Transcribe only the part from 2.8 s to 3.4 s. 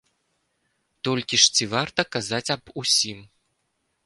усім?